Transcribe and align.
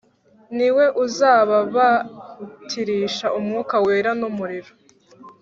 Ni 0.57 0.67
we 0.75 0.85
uzababatirisha 1.05 3.27
Umwuka 3.37 3.75
Wera 3.85 4.11
n’umuriro, 4.19 4.71